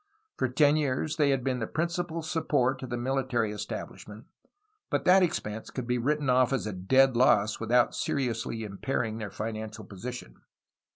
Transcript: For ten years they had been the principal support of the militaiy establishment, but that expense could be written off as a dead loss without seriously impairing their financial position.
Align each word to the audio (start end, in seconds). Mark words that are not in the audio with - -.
For 0.35 0.47
ten 0.49 0.77
years 0.77 1.17
they 1.17 1.29
had 1.29 1.43
been 1.43 1.59
the 1.59 1.67
principal 1.67 2.23
support 2.23 2.81
of 2.81 2.89
the 2.89 2.95
militaiy 2.95 3.53
establishment, 3.53 4.25
but 4.89 5.05
that 5.05 5.21
expense 5.21 5.69
could 5.69 5.85
be 5.85 5.99
written 5.99 6.27
off 6.27 6.51
as 6.51 6.65
a 6.65 6.73
dead 6.73 7.15
loss 7.15 7.59
without 7.59 7.93
seriously 7.93 8.63
impairing 8.63 9.19
their 9.19 9.29
financial 9.29 9.85
position. 9.85 10.37